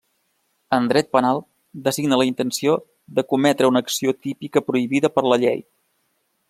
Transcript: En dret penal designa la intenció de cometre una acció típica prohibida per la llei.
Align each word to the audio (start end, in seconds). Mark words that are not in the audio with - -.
En 0.77 0.87
dret 0.91 1.11
penal 1.17 1.41
designa 1.87 2.19
la 2.21 2.27
intenció 2.29 2.73
de 3.19 3.27
cometre 3.35 3.71
una 3.73 3.85
acció 3.87 4.17
típica 4.29 4.67
prohibida 4.71 5.17
per 5.19 5.29
la 5.33 5.41
llei. 5.45 5.63